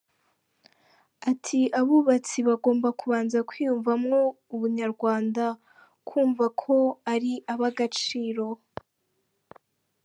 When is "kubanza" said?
2.99-3.37